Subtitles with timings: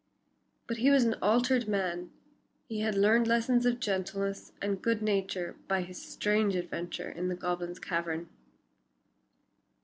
[0.65, 2.09] But he was an altered man,
[2.67, 7.35] he had learned lessons of gentleness and good nature by his strange adventures in the
[7.35, 8.27] goblin's cavern.